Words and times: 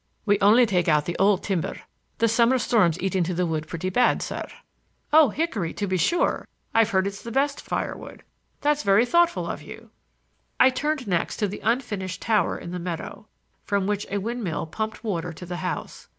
We 0.25 0.39
only 0.39 0.65
take 0.65 0.87
out 0.87 1.05
the 1.05 1.15
old 1.19 1.43
timber. 1.43 1.81
The 2.17 2.27
summer 2.27 2.57
storms 2.57 2.99
eat 2.99 3.15
into 3.15 3.35
the 3.35 3.45
wood 3.45 3.67
pretty 3.67 3.91
bad, 3.91 4.23
sir." 4.23 4.47
"Oh, 5.13 5.29
hickory, 5.29 5.73
to 5.73 5.85
be 5.85 5.97
sure! 5.97 6.47
I've 6.73 6.89
heard 6.89 7.05
it's 7.05 7.21
the 7.21 7.31
best 7.31 7.61
firewood. 7.61 8.23
That's 8.61 8.81
very 8.81 9.05
thoughtful 9.05 9.47
of 9.47 9.61
you." 9.61 9.91
I 10.59 10.71
turned 10.71 11.05
next 11.07 11.37
to 11.37 11.47
the 11.47 11.59
unfinished 11.63 12.19
tower 12.23 12.57
in 12.57 12.71
the 12.71 12.79
meadow, 12.79 13.27
from 13.63 13.85
which 13.85 14.07
a 14.09 14.17
windmill 14.17 14.65
pumped 14.65 15.03
water 15.03 15.31
to 15.33 15.45
the 15.45 15.57
house. 15.57 16.07